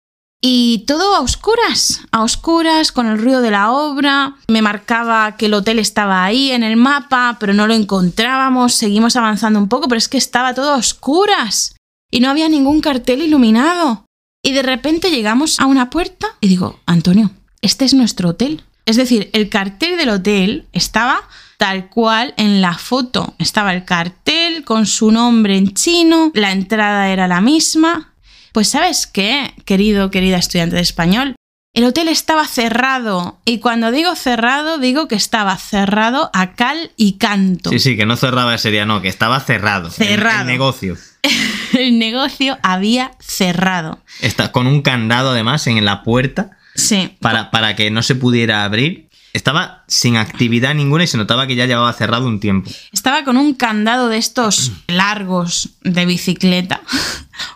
[0.44, 4.35] Y todo a oscuras, a oscuras, con el ruido de la obra.
[4.48, 8.74] Me marcaba que el hotel estaba ahí en el mapa, pero no lo encontrábamos.
[8.74, 11.76] Seguimos avanzando un poco, pero es que estaba todo a oscuras.
[12.11, 14.05] Y no había ningún cartel iluminado.
[14.44, 18.64] Y de repente llegamos a una puerta y digo, Antonio, este es nuestro hotel.
[18.85, 21.20] Es decir, el cartel del hotel estaba
[21.57, 23.35] tal cual en la foto.
[23.38, 28.12] Estaba el cartel con su nombre en chino, la entrada era la misma.
[28.53, 31.37] Pues sabes qué, querido, querida estudiante de español,
[31.75, 33.41] el hotel estaba cerrado.
[33.47, 37.71] Y cuando digo cerrado, digo que estaba cerrado a cal y canto.
[37.71, 39.88] Sí, sí, que no cerraba ese día, no, que estaba cerrado.
[39.88, 40.41] el- Cerrado.
[40.43, 40.97] El, negocio.
[41.73, 44.01] El negocio había cerrado.
[44.21, 47.17] Está con un candado además en la puerta Sí.
[47.21, 49.09] para, para que no se pudiera abrir.
[49.33, 52.71] Estaba sin actividad ninguna y se notaba que ya llevaba cerrado un tiempo.
[52.93, 56.83] Estaba con un candado de estos largos de bicicleta.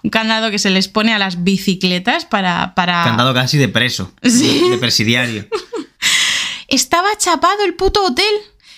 [0.02, 2.74] Un candado que se les pone a las bicicletas para.
[2.74, 3.04] para...
[3.04, 4.68] Candado casi de preso, Sí.
[4.70, 5.46] de presidiario.
[6.68, 8.34] Estaba chapado el puto hotel.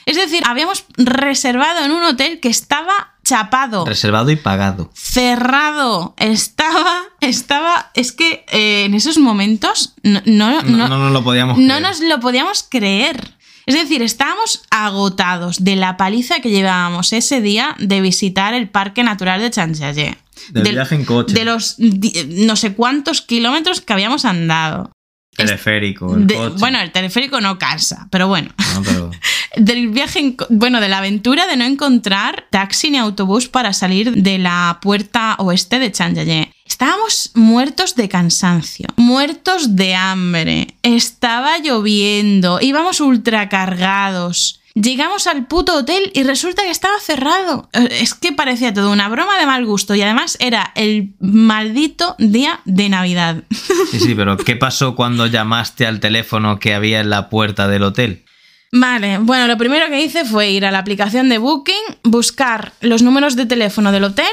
[0.07, 3.85] Es decir, habíamos reservado en un hotel que estaba chapado.
[3.85, 4.91] Reservado y pagado.
[4.95, 6.15] cerrado.
[6.17, 11.23] Estaba, estaba, es que eh, en esos momentos no, no, No, no- no nos lo
[11.25, 11.83] podíamos no creer.
[11.83, 13.35] nos lo podíamos creer.
[13.69, 19.03] Es decir, estábamos agotados de la paliza que llevábamos ese día de visitar el Parque
[19.03, 20.17] Natural de Chanchallé.
[20.51, 21.35] Del viaje en coche.
[21.35, 24.91] De los no sé cuántos kilómetros que habíamos andado.
[25.37, 26.57] Teleférico, el De- coche.
[26.59, 28.51] bueno, el teleférico no cansa, pero bueno.
[28.75, 29.11] No, pero-
[29.57, 34.13] Del viaje, en bueno, de la aventura de no encontrar taxi ni autobús para salir
[34.23, 36.53] de la puerta oeste de Chanjayé.
[36.81, 44.61] Estábamos muertos de cansancio, muertos de hambre, estaba lloviendo, íbamos ultracargados.
[44.75, 47.69] Llegamos al puto hotel y resulta que estaba cerrado.
[47.73, 52.15] Eh, Es que parecía todo una broma de mal gusto y además era el maldito
[52.21, 53.43] día de Navidad.
[53.91, 57.83] Sí, sí, pero ¿qué pasó cuando llamaste al teléfono que había en la puerta del
[57.83, 58.25] hotel?
[58.71, 63.03] Vale, bueno, lo primero que hice fue ir a la aplicación de Booking, buscar los
[63.03, 64.31] números de teléfono del hotel,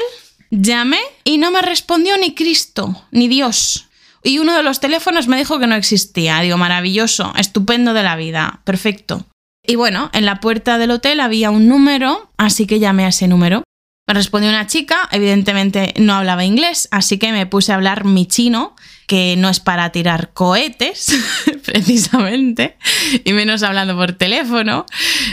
[0.50, 3.88] llamé y no me respondió ni Cristo, ni Dios.
[4.22, 6.40] Y uno de los teléfonos me dijo que no existía.
[6.40, 9.24] Digo, maravilloso, estupendo de la vida, perfecto.
[9.64, 13.28] Y bueno, en la puerta del hotel había un número, así que llamé a ese
[13.28, 13.62] número.
[14.06, 18.26] Me respondió una chica, evidentemente no hablaba inglés, así que me puse a hablar mi
[18.26, 21.16] chino, que no es para tirar cohetes,
[21.64, 22.76] precisamente,
[23.24, 24.84] y menos hablando por teléfono.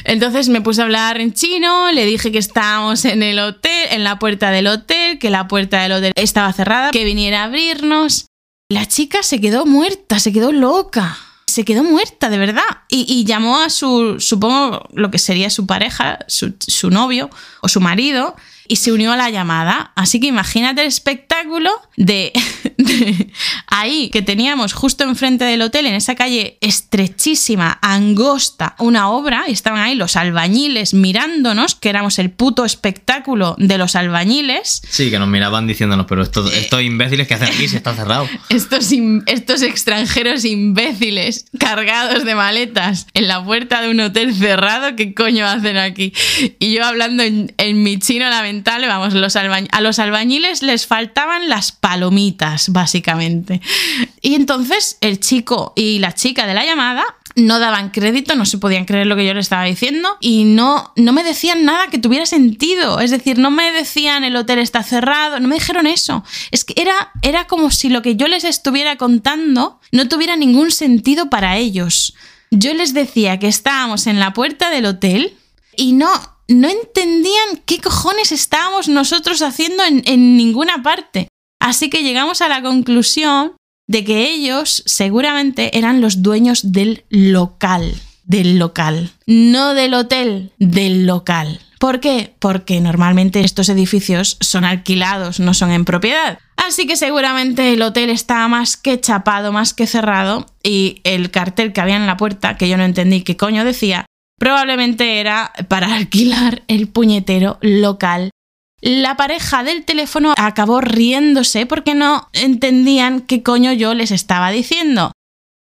[0.03, 4.03] Entonces me puse a hablar en chino, le dije que estábamos en el hotel, en
[4.03, 8.27] la puerta del hotel, que la puerta del hotel estaba cerrada, que viniera a abrirnos.
[8.69, 11.17] La chica se quedó muerta, se quedó loca.
[11.47, 12.63] Se quedó muerta, de verdad.
[12.89, 17.29] Y, llamó a su, supongo, lo que sería su pareja, su, su novio
[17.62, 18.36] o su marido,
[18.67, 19.91] y se unió a la llamada.
[19.95, 22.32] Así que imagínate el espectáculo de,
[22.78, 23.32] de
[23.67, 29.52] ahí que teníamos justo enfrente del hotel, en esa calle estrechísima, angosta, una obra, y
[29.52, 34.82] estaban ahí los albañiles mirándonos, que éramos el puto espectáculo de los albañiles.
[34.89, 38.28] Sí, que nos miraban diciéndonos, pero estos, estos imbéciles que hacen aquí si está cerrado.
[38.49, 38.89] Estos,
[39.28, 45.45] estos extranjeros imbéciles cargados de maletas en la puerta de un hotel cerrado, ¿qué coño
[45.45, 46.13] hacen aquí?
[46.60, 48.30] Y yo hablando en, en mi chino
[48.63, 49.13] vamos,
[49.72, 53.62] a los albañiles les faltaban las palomitas, básicamente.
[54.22, 58.58] Y entonces el chico y la chica de la llamada no daban crédito, no se
[58.58, 61.98] podían creer lo que yo les estaba diciendo y no, no me decían nada que
[61.98, 63.00] tuviera sentido.
[63.00, 66.24] Es decir, no me decían el hotel está cerrado, no me dijeron eso.
[66.52, 70.72] Es que era, era como si lo que yo les estuviera contando no tuviera ningún
[70.72, 72.13] sentido para ellos.
[72.52, 75.36] Yo les decía que estábamos en la puerta del hotel
[75.76, 76.12] y no,
[76.47, 81.27] no entendían qué cojones estábamos nosotros haciendo en, en ninguna parte.
[81.60, 83.53] Así que llegamos a la conclusión
[83.88, 87.93] de que ellos seguramente eran los dueños del local.
[88.25, 89.12] del local.
[89.25, 91.60] No del hotel, del local.
[91.79, 92.34] ¿Por qué?
[92.39, 96.39] Porque normalmente estos edificios son alquilados, no son en propiedad.
[96.56, 101.73] Así que seguramente el hotel estaba más que chapado, más que cerrado, y el cartel
[101.73, 104.06] que había en la puerta, que yo no entendí qué coño decía,
[104.38, 108.32] probablemente era para alquilar el puñetero local.
[108.82, 115.13] La pareja del teléfono acabó riéndose porque no entendían qué coño yo les estaba diciendo.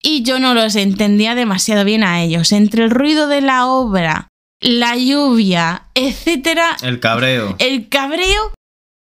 [0.04, 2.52] Y yo no los entendía demasiado bien a ellos.
[2.52, 4.28] Entre el ruido de la obra,
[4.62, 6.78] la lluvia, etcétera.
[6.84, 7.56] El cabreo.
[7.58, 8.54] El cabreo.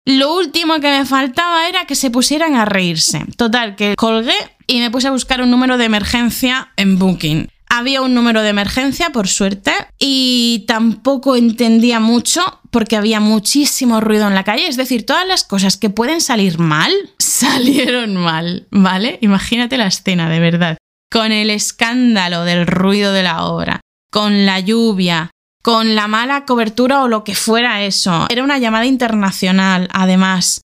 [0.04, 3.24] Lo último que me faltaba era que se pusieran a reírse.
[3.36, 4.34] Total, que colgué
[4.66, 7.48] y me puse a buscar un número de emergencia en Booking.
[7.74, 14.28] Había un número de emergencia, por suerte, y tampoco entendía mucho porque había muchísimo ruido
[14.28, 14.66] en la calle.
[14.66, 19.18] Es decir, todas las cosas que pueden salir mal, salieron mal, ¿vale?
[19.22, 20.76] Imagínate la escena, de verdad.
[21.10, 23.80] Con el escándalo del ruido de la obra,
[24.10, 25.30] con la lluvia,
[25.62, 28.26] con la mala cobertura o lo que fuera eso.
[28.28, 30.60] Era una llamada internacional, además.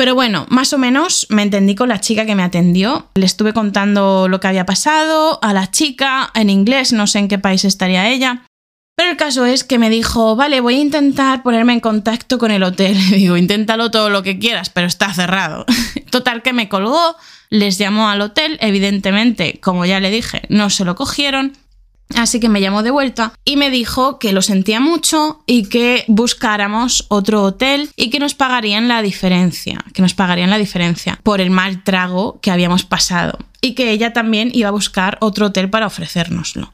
[0.00, 3.10] Pero bueno, más o menos me entendí con la chica que me atendió.
[3.16, 7.28] Le estuve contando lo que había pasado a la chica en inglés, no sé en
[7.28, 8.46] qué país estaría ella.
[8.96, 12.50] Pero el caso es que me dijo, vale, voy a intentar ponerme en contacto con
[12.50, 12.96] el hotel.
[13.10, 15.66] Le digo, inténtalo todo lo que quieras, pero está cerrado.
[16.10, 17.14] Total que me colgó,
[17.50, 21.52] les llamó al hotel, evidentemente, como ya le dije, no se lo cogieron.
[22.16, 26.04] Así que me llamó de vuelta y me dijo que lo sentía mucho y que
[26.08, 31.40] buscáramos otro hotel y que nos pagarían la diferencia, que nos pagarían la diferencia por
[31.40, 35.70] el mal trago que habíamos pasado y que ella también iba a buscar otro hotel
[35.70, 36.72] para ofrecérnoslo.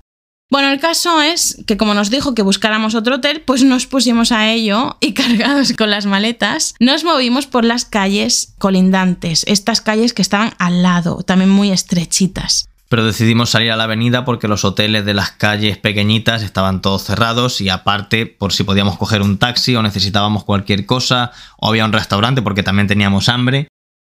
[0.48, 4.30] Bueno, el caso es que como nos dijo que buscáramos otro hotel, pues nos pusimos
[4.30, 10.14] a ello y cargados con las maletas, nos movimos por las calles colindantes, estas calles
[10.14, 12.68] que estaban al lado, también muy estrechitas.
[12.88, 17.02] Pero decidimos salir a la avenida porque los hoteles de las calles pequeñitas estaban todos
[17.02, 21.84] cerrados y aparte por si podíamos coger un taxi o necesitábamos cualquier cosa o había
[21.84, 23.68] un restaurante porque también teníamos hambre.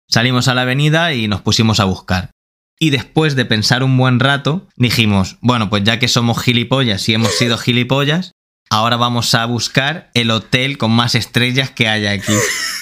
[0.09, 2.31] Salimos a la avenida y nos pusimos a buscar.
[2.77, 7.13] Y después de pensar un buen rato, dijimos, bueno, pues ya que somos gilipollas y
[7.13, 8.33] hemos sido gilipollas,
[8.69, 12.33] ahora vamos a buscar el hotel con más estrellas que haya aquí.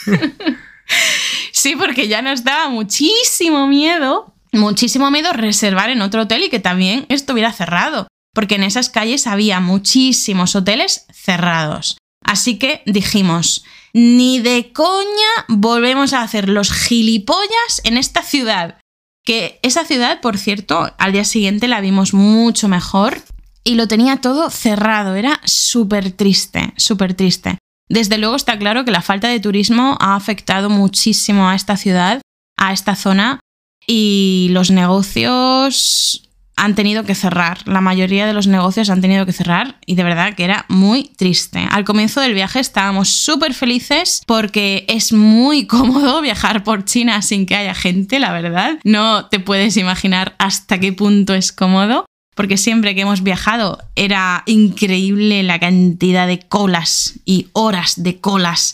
[1.52, 6.60] sí, porque ya nos daba muchísimo miedo, muchísimo miedo reservar en otro hotel y que
[6.60, 11.98] también estuviera cerrado, porque en esas calles había muchísimos hoteles cerrados.
[12.24, 13.64] Así que dijimos,
[13.94, 18.80] ni de coña volvemos a hacer los gilipollas en esta ciudad.
[19.26, 23.22] Que esa ciudad, por cierto, al día siguiente la vimos mucho mejor
[23.64, 25.16] y lo tenía todo cerrado.
[25.16, 27.58] Era súper triste, súper triste.
[27.88, 32.22] Desde luego está claro que la falta de turismo ha afectado muchísimo a esta ciudad,
[32.58, 33.40] a esta zona,
[33.88, 36.24] y los negocios
[36.56, 37.68] han tenido que cerrar.
[37.68, 41.06] La mayoría de los negocios han tenido que cerrar y de verdad que era muy
[41.18, 41.68] triste.
[41.70, 47.46] Al comienzo del viaje estábamos súper felices porque es muy cómodo viajar por China sin
[47.46, 48.80] que haya gente, la verdad.
[48.84, 52.06] No te puedes imaginar hasta qué punto es cómodo.
[52.36, 58.74] Porque siempre que hemos viajado era increíble la cantidad de colas y horas de colas.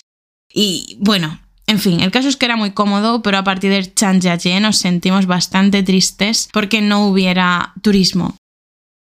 [0.53, 3.93] Y bueno, en fin, el caso es que era muy cómodo, pero a partir del
[3.93, 8.35] Chanjiaye nos sentimos bastante tristes porque no hubiera turismo.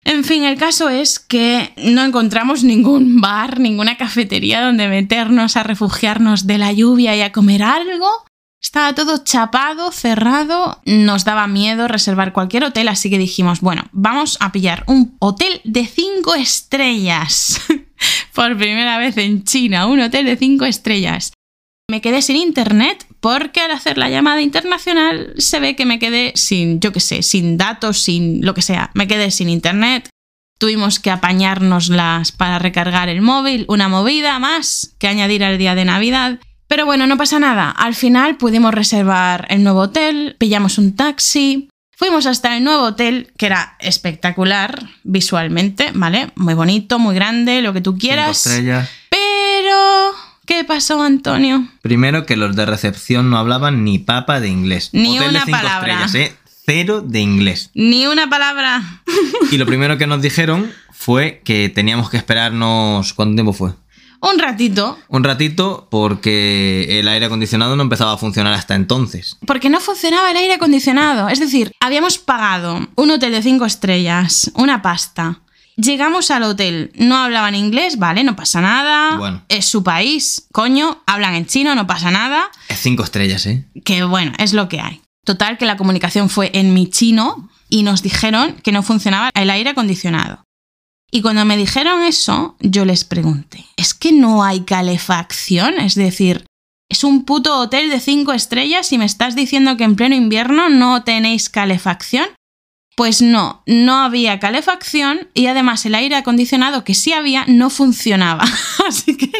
[0.02, 5.62] En fin, el caso es que no encontramos ningún bar, ninguna cafetería donde meternos a
[5.62, 8.08] refugiarnos de la lluvia y a comer algo.
[8.60, 14.38] Estaba todo chapado, cerrado, nos daba miedo reservar cualquier hotel, así que dijimos, bueno, vamos
[14.40, 17.60] a pillar un hotel de 5 estrellas.
[18.34, 21.32] Por primera vez en China, un hotel de 5 estrellas.
[21.88, 26.32] Me quedé sin internet porque al hacer la llamada internacional se ve que me quedé
[26.34, 28.90] sin, yo qué sé, sin datos, sin lo que sea.
[28.94, 30.08] Me quedé sin internet.
[30.58, 35.84] Tuvimos que apañárnoslas para recargar el móvil, una movida más que añadir al día de
[35.84, 36.40] Navidad.
[36.66, 37.70] Pero bueno, no pasa nada.
[37.70, 43.32] Al final pudimos reservar el nuevo hotel, pillamos un taxi, fuimos hasta el nuevo hotel,
[43.38, 46.32] que era espectacular visualmente, ¿vale?
[46.34, 48.38] Muy bonito, muy grande, lo que tú quieras.
[48.38, 48.90] Cinco estrellas.
[49.08, 51.66] Pero ¿Qué pasó, Antonio?
[51.82, 54.90] Primero que los de recepción no hablaban ni papa de inglés.
[54.92, 56.04] Ni Hotel de una cinco palabra.
[56.04, 56.36] estrellas, ¿eh?
[56.64, 57.70] Cero de inglés.
[57.74, 59.02] Ni una palabra.
[59.50, 63.12] Y lo primero que nos dijeron fue que teníamos que esperarnos.
[63.12, 63.72] ¿Cuánto tiempo fue?
[64.20, 64.98] Un ratito.
[65.08, 69.36] Un ratito porque el aire acondicionado no empezaba a funcionar hasta entonces.
[69.46, 71.28] Porque no funcionaba el aire acondicionado.
[71.28, 75.40] Es decir, habíamos pagado un hotel de cinco estrellas, una pasta.
[75.76, 79.18] Llegamos al hotel, no hablaban inglés, vale, no pasa nada.
[79.18, 79.44] Bueno.
[79.48, 82.50] Es su país, coño, hablan en chino, no pasa nada.
[82.68, 83.66] Es cinco estrellas, ¿eh?
[83.84, 85.02] Que bueno, es lo que hay.
[85.24, 89.50] Total, que la comunicación fue en mi chino y nos dijeron que no funcionaba el
[89.50, 90.44] aire acondicionado.
[91.10, 95.74] Y cuando me dijeron eso, yo les pregunté, ¿es que no hay calefacción?
[95.78, 96.46] Es decir,
[96.88, 100.68] es un puto hotel de cinco estrellas y me estás diciendo que en pleno invierno
[100.68, 102.26] no tenéis calefacción.
[102.96, 108.44] Pues no, no había calefacción y además el aire acondicionado que sí había no funcionaba.
[108.88, 109.30] Así que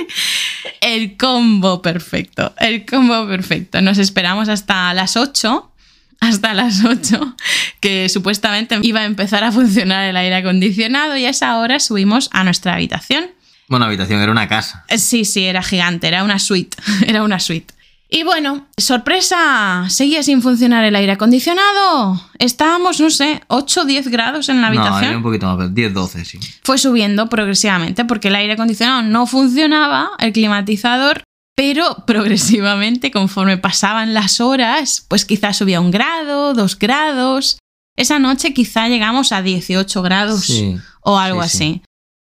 [0.81, 3.81] el combo perfecto, el combo perfecto.
[3.81, 5.73] Nos esperamos hasta las 8
[6.21, 7.37] hasta las 8,
[7.81, 12.31] que supuestamente iba a empezar a funcionar el aire acondicionado y a esa hora subimos
[12.33, 13.27] a nuestra habitación.
[13.69, 14.85] Bueno, habitación era una casa.
[14.97, 16.77] Sí, sí, era gigante, era una suite,
[17.07, 17.75] era una suite.
[18.09, 22.21] Y bueno, sorpresa, seguía sin funcionar el aire acondicionado.
[22.39, 25.11] Estábamos, no sé, 8 o 10 grados en la habitación.
[25.11, 26.39] No, un poquito más, 10, 12, sí.
[26.63, 31.25] Fue subiendo progresivamente porque el aire acondicionado no funcionaba, el climatizador
[31.57, 37.59] pero progresivamente, conforme pasaban las horas, pues quizás subía un grado, dos grados.
[37.97, 40.53] Esa noche quizá llegamos a 18 grados
[41.01, 41.81] o algo así.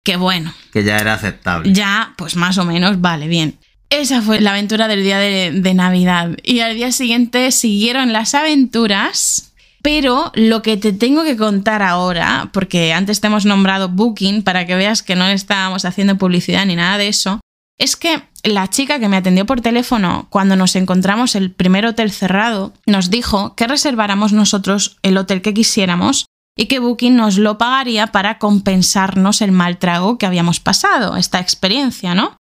[0.04, 0.54] Que bueno.
[0.72, 1.72] Que ya era aceptable.
[1.72, 3.57] Ya, pues más o menos, vale, bien.
[3.90, 6.36] Esa fue la aventura del día de, Navidad.
[6.42, 9.52] Y al día siguiente siguieron las aventuras.
[9.80, 14.66] Pero lo que te tengo que contar ahora, porque antes te hemos nombrado Booking para
[14.66, 17.40] que veas que no estábamos haciendo publicidad ni nada de eso,
[17.78, 22.10] es que la chica que me atendió por teléfono cuando nos encontramos el primer hotel
[22.10, 26.26] cerrado nos dijo que reserváramos nosotros el hotel que quisiéramos
[26.56, 31.38] y que Booking nos lo pagaría para compensarnos el mal trago que habíamos pasado, esta
[31.38, 32.36] experiencia, ¿no?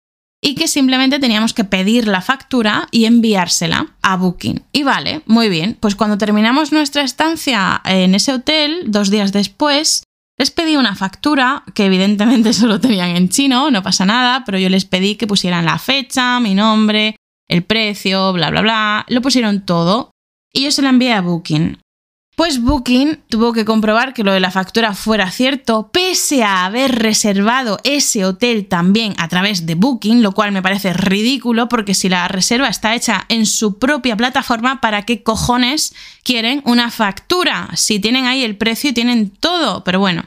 [0.47, 4.61] Y que simplemente teníamos que pedir la factura y enviársela a Booking.
[4.71, 10.03] Y vale, muy bien, pues cuando terminamos nuestra estancia en ese hotel, dos días después,
[10.37, 14.69] les pedí una factura, que evidentemente solo tenían en chino, no pasa nada, pero yo
[14.69, 17.15] les pedí que pusieran la fecha, mi nombre,
[17.49, 19.05] el precio, bla, bla, bla.
[19.09, 20.11] Lo pusieron todo
[20.53, 21.79] y yo se la envié a Booking.
[22.35, 26.93] Pues Booking tuvo que comprobar que lo de la factura fuera cierto, pese a haber
[26.95, 32.09] reservado ese hotel también a través de Booking, lo cual me parece ridículo porque si
[32.09, 37.69] la reserva está hecha en su propia plataforma, ¿para qué cojones quieren una factura?
[37.75, 40.25] Si tienen ahí el precio y tienen todo, pero bueno.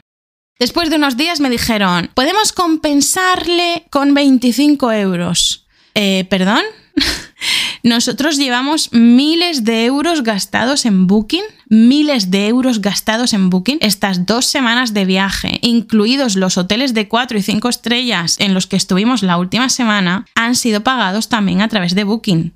[0.57, 5.67] Después de unos días me dijeron, podemos compensarle con 25 euros.
[5.93, 6.63] Eh, ¿Perdón?
[7.83, 14.25] Nosotros llevamos miles de euros gastados en Booking, miles de euros gastados en Booking estas
[14.25, 18.75] dos semanas de viaje, incluidos los hoteles de 4 y 5 estrellas en los que
[18.75, 22.53] estuvimos la última semana, han sido pagados también a través de Booking.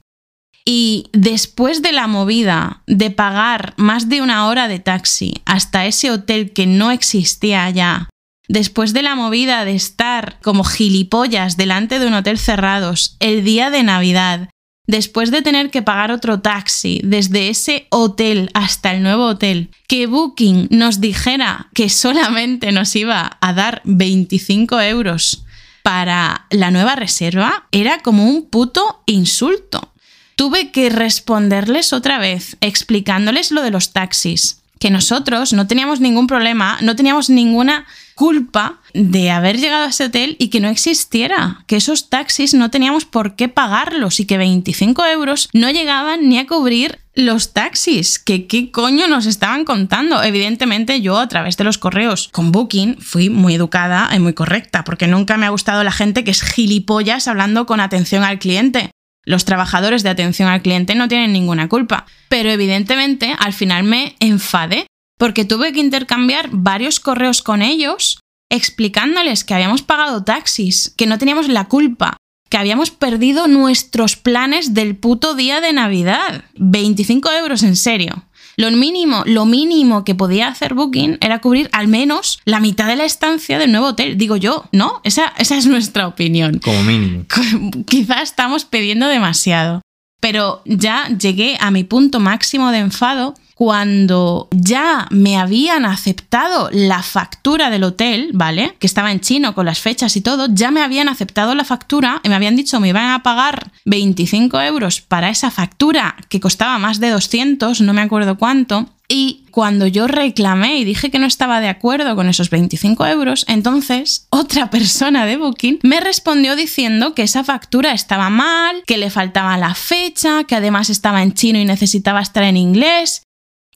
[0.65, 6.09] Y después de la movida de pagar más de una hora de taxi hasta ese
[6.09, 8.09] hotel que no existía ya,
[8.47, 13.71] después de la movida de estar como gilipollas delante de un hotel cerrados el día
[13.71, 14.49] de Navidad,
[14.87, 20.07] después de tener que pagar otro taxi desde ese hotel hasta el nuevo hotel, que
[20.07, 25.43] Booking nos dijera que solamente nos iba a dar 25 euros
[25.83, 29.93] para la nueva reserva, era como un puto insulto.
[30.35, 36.27] Tuve que responderles otra vez, explicándoles lo de los taxis, que nosotros no teníamos ningún
[36.27, 37.85] problema, no teníamos ninguna
[38.15, 42.69] culpa de haber llegado a ese hotel y que no existiera, que esos taxis no
[42.69, 48.17] teníamos por qué pagarlos y que 25 euros no llegaban ni a cubrir los taxis,
[48.17, 50.23] que qué coño nos estaban contando.
[50.23, 54.83] Evidentemente yo a través de los correos con Booking fui muy educada y muy correcta,
[54.83, 58.89] porque nunca me ha gustado la gente que es gilipollas hablando con atención al cliente.
[59.25, 64.15] Los trabajadores de atención al cliente no tienen ninguna culpa, pero evidentemente al final me
[64.19, 64.85] enfadé
[65.17, 71.17] porque tuve que intercambiar varios correos con ellos explicándoles que habíamos pagado taxis, que no
[71.17, 72.17] teníamos la culpa,
[72.49, 76.43] que habíamos perdido nuestros planes del puto día de Navidad.
[76.55, 78.25] 25 euros en serio.
[78.55, 82.95] Lo mínimo, lo mínimo que podía hacer Booking era cubrir al menos la mitad de
[82.95, 84.19] la estancia del nuevo hotel.
[84.19, 85.01] Digo yo, ¿no?
[85.03, 86.59] Esa, esa es nuestra opinión.
[86.59, 87.25] Como mínimo.
[87.87, 89.81] Quizás estamos pidiendo demasiado.
[90.21, 97.03] Pero ya llegué a mi punto máximo de enfado cuando ya me habían aceptado la
[97.03, 98.75] factura del hotel, ¿vale?
[98.79, 102.21] Que estaba en chino con las fechas y todo, ya me habían aceptado la factura
[102.23, 106.77] y me habían dicho me iban a pagar 25 euros para esa factura que costaba
[106.79, 108.89] más de 200, no me acuerdo cuánto.
[109.07, 113.45] Y cuando yo reclamé y dije que no estaba de acuerdo con esos 25 euros,
[113.47, 119.09] entonces otra persona de Booking me respondió diciendo que esa factura estaba mal, que le
[119.09, 123.23] faltaba la fecha, que además estaba en chino y necesitaba estar en inglés.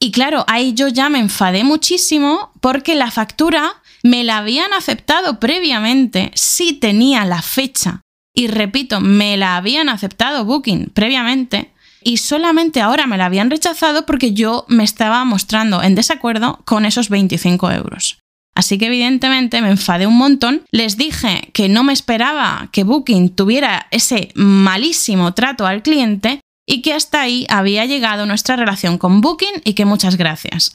[0.00, 5.40] Y claro, ahí yo ya me enfadé muchísimo porque la factura me la habían aceptado
[5.40, 8.02] previamente si tenía la fecha.
[8.34, 11.72] Y repito, me la habían aceptado Booking previamente
[12.02, 16.86] y solamente ahora me la habían rechazado porque yo me estaba mostrando en desacuerdo con
[16.86, 18.18] esos 25 euros.
[18.54, 20.62] Así que evidentemente me enfadé un montón.
[20.72, 26.40] Les dije que no me esperaba que Booking tuviera ese malísimo trato al cliente
[26.70, 30.70] y que hasta ahí había llegado nuestra relación con Booking y que muchas gracias.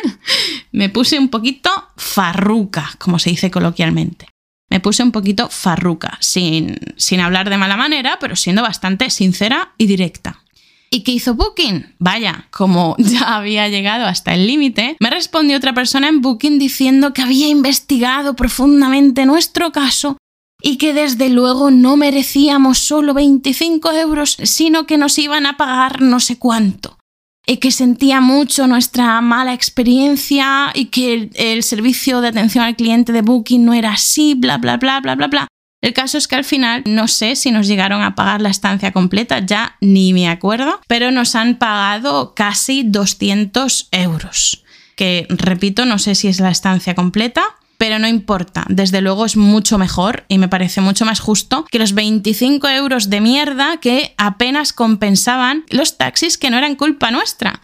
[0.72, 4.26] me puse un poquito farruca, como se dice coloquialmente.
[4.70, 9.74] Me puse un poquito farruca, sin, sin hablar de mala manera, pero siendo bastante sincera
[9.76, 10.42] y directa.
[10.90, 11.94] ¿Y qué hizo Booking?
[11.98, 17.12] Vaya, como ya había llegado hasta el límite, me respondió otra persona en Booking diciendo
[17.12, 20.16] que había investigado profundamente nuestro caso
[20.60, 26.02] y que desde luego no merecíamos solo 25 euros, sino que nos iban a pagar
[26.02, 26.98] no sé cuánto.
[27.46, 33.12] Y que sentía mucho nuestra mala experiencia y que el, servicio de atención al cliente
[33.12, 35.48] de Booking no era así, bla, bla, bla, bla, bla, bla.
[35.80, 38.92] El caso es que al final no sé si nos llegaron a pagar la estancia
[38.92, 44.64] completa, ya ni me acuerdo, pero nos han pagado casi 200 euros.
[44.96, 49.36] Que repito, no sé si es la estancia completa, pero no importa, desde luego es
[49.36, 54.14] mucho mejor y me parece mucho más justo que los 25 euros de mierda que
[54.18, 57.62] apenas compensaban los taxis que no eran culpa nuestra.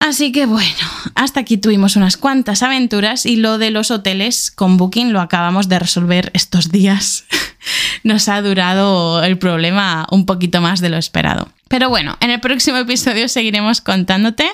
[0.00, 4.76] Así que bueno, hasta aquí tuvimos unas cuantas aventuras y lo de los hoteles con
[4.76, 7.24] Booking lo acabamos de resolver estos días.
[8.02, 11.48] Nos ha durado el problema un poquito más de lo esperado.
[11.68, 14.46] Pero bueno, en el próximo episodio seguiremos contándote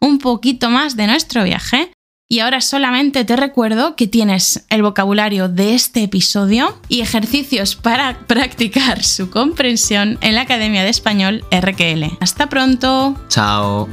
[0.00, 1.90] un poquito más de nuestro viaje.
[2.30, 8.18] Y ahora solamente te recuerdo que tienes el vocabulario de este episodio y ejercicios para
[8.26, 12.18] practicar su comprensión en la Academia de Español RQL.
[12.20, 13.16] Hasta pronto.
[13.28, 13.88] Chao.